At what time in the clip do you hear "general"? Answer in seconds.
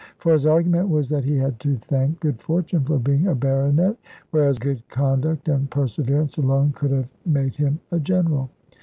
7.99-8.49